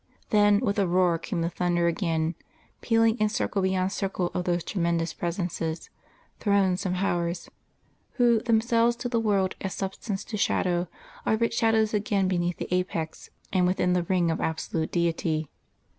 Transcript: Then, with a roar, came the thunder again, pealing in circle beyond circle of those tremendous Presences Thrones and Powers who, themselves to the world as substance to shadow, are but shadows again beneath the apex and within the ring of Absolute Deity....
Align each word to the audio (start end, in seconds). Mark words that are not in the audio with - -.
Then, 0.31 0.61
with 0.61 0.79
a 0.79 0.87
roar, 0.87 1.19
came 1.19 1.41
the 1.41 1.49
thunder 1.51 1.85
again, 1.85 2.33
pealing 2.81 3.19
in 3.19 3.29
circle 3.29 3.61
beyond 3.61 3.91
circle 3.91 4.31
of 4.33 4.45
those 4.45 4.63
tremendous 4.63 5.13
Presences 5.13 5.91
Thrones 6.39 6.87
and 6.87 6.95
Powers 6.95 7.49
who, 8.13 8.39
themselves 8.39 8.95
to 8.95 9.09
the 9.09 9.19
world 9.19 9.55
as 9.61 9.75
substance 9.75 10.23
to 10.23 10.37
shadow, 10.37 10.87
are 11.23 11.37
but 11.37 11.53
shadows 11.53 11.93
again 11.93 12.27
beneath 12.27 12.57
the 12.57 12.73
apex 12.73 13.29
and 13.53 13.67
within 13.67 13.93
the 13.93 14.01
ring 14.01 14.31
of 14.31 14.41
Absolute 14.41 14.91
Deity.... 14.91 15.51